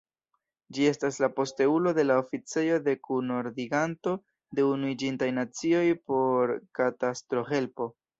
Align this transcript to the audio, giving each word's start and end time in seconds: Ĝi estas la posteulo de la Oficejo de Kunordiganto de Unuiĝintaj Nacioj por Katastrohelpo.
Ĝi 0.75 0.85
estas 0.91 1.17
la 1.23 1.27
posteulo 1.33 1.91
de 1.97 2.05
la 2.05 2.15
Oficejo 2.21 2.79
de 2.87 2.95
Kunordiganto 3.07 4.13
de 4.61 4.65
Unuiĝintaj 4.69 5.29
Nacioj 5.39 5.85
por 6.13 6.55
Katastrohelpo. 6.81 7.89